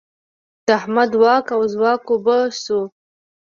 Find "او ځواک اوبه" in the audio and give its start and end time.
1.55-2.37